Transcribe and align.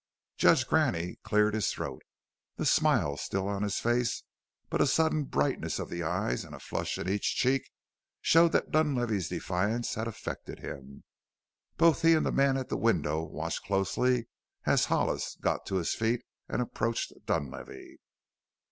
Judge 0.35 0.65
Graney 0.67 1.17
cleared 1.21 1.53
his 1.53 1.71
throat. 1.71 2.01
The 2.55 2.65
smile 2.65 3.11
was 3.11 3.21
still 3.21 3.47
on 3.47 3.61
his 3.61 3.79
face, 3.79 4.23
but 4.67 4.81
a 4.81 4.87
sudden 4.87 5.25
brightness 5.25 5.77
of 5.77 5.89
the 5.91 6.01
eyes 6.01 6.43
and 6.43 6.55
a 6.55 6.59
flush 6.59 6.97
in 6.97 7.07
each 7.07 7.35
cheek 7.35 7.69
showed 8.19 8.51
that 8.53 8.71
Dunlavey's 8.71 9.29
defiance 9.29 9.93
had 9.93 10.07
affected 10.07 10.57
him. 10.57 11.03
Both 11.77 12.01
he 12.01 12.15
and 12.15 12.25
the 12.25 12.31
man 12.31 12.57
at 12.57 12.69
the 12.69 12.77
window 12.77 13.21
watched 13.21 13.61
closely 13.63 14.27
as 14.65 14.85
Hollis 14.85 15.37
got 15.39 15.67
to 15.67 15.75
his 15.75 15.93
feet 15.93 16.23
and 16.49 16.63
approached 16.63 17.13
Dunlavey. 17.27 17.99